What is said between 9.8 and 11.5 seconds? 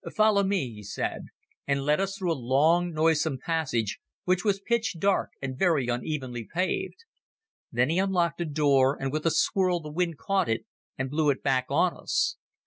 wind caught it and blew it